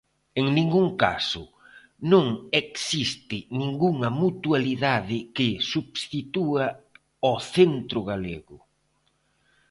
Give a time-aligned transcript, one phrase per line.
[0.41, 1.43] En ningún caso,
[2.11, 2.25] non
[2.63, 6.65] existe ningunha mutualidade que substitúa
[7.25, 8.57] ao Centro Galego.